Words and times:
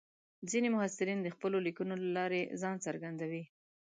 ځینې 0.49 0.69
محصلین 0.75 1.19
د 1.23 1.27
خپلو 1.35 1.57
لیکنو 1.67 1.93
له 2.03 2.07
لارې 2.17 2.41
ځان 2.61 2.75
څرګندوي. 2.85 3.43